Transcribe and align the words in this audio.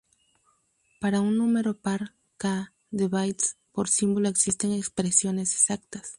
Para 0.99 1.21
un 1.21 1.37
número 1.37 1.77
par 1.79 2.15
"k" 2.37 2.73
de 2.89 3.07
bits 3.07 3.57
por 3.71 3.87
símbolo 3.87 4.29
existen 4.29 4.71
expresiones 4.71 5.53
exactas. 5.53 6.09